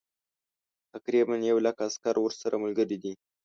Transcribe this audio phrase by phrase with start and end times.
[0.93, 3.13] تقریبا یو لک عسکر ورسره ملګري دي.